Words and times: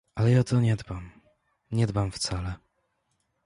—Ale 0.17 0.29
ja 0.31 0.39
o 0.39 0.43
to 0.43 0.61
nie 0.61 0.75
dbam… 0.75 1.11
nie 1.71 1.87
dbam 1.87 2.11
wcale… 2.11 2.53